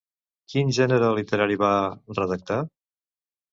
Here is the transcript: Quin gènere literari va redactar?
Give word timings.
Quin 0.53 0.73
gènere 0.77 1.09
literari 1.19 1.59
va 1.65 1.71
redactar? 2.21 2.61